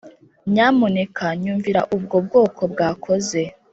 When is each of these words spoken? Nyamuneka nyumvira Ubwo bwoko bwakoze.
Nyamuneka 0.51 1.25
nyumvira 1.41 1.81
Ubwo 1.95 2.15
bwoko 2.25 2.61
bwakoze. 2.71 3.41